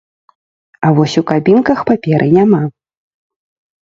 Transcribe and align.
А 0.87 0.91
вось 0.99 1.19
у 1.21 1.23
кабінках 1.33 1.79
паперы 1.93 2.27
няма! 2.41 2.63